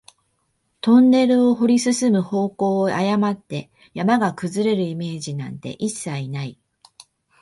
[0.81, 6.59] トンネルを掘り進む方向を誤って、山が崩れるイメージなんて一切ない